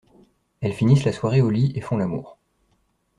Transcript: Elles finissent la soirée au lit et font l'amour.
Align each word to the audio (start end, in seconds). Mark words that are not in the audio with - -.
Elles 0.61 0.73
finissent 0.73 1.03
la 1.03 1.13
soirée 1.13 1.41
au 1.41 1.51
lit 1.51 1.73
et 1.75 1.81
font 1.81 1.95
l'amour. 1.97 2.39